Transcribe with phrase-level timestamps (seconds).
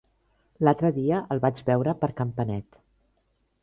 [0.67, 2.85] L'altre dia el vaig veure per Campanet.